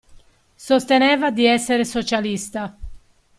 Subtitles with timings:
[0.57, 2.75] Sosteneva di essere socialista.